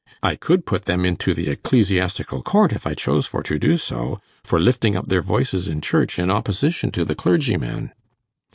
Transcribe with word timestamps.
I 0.23 0.35
could 0.35 0.65
put 0.65 0.85
them 0.85 1.05
into 1.05 1.35
the 1.35 1.47
Ecclesiastical 1.47 2.41
Court, 2.41 2.73
if 2.73 2.87
I 2.87 2.95
chose 2.95 3.27
for 3.27 3.43
to 3.43 3.59
do 3.59 3.77
so, 3.77 4.17
for 4.43 4.59
lifting 4.59 4.95
up 4.95 5.05
their 5.05 5.21
voices 5.21 5.67
in 5.67 5.79
church 5.79 6.17
in 6.17 6.31
opposition 6.31 6.89
to 6.93 7.05
the 7.05 7.13
clergyman. 7.13 7.93